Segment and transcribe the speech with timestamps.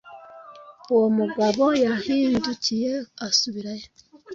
[0.93, 2.91] uwo mugabo yarahindukiye
[3.27, 3.87] asubirayo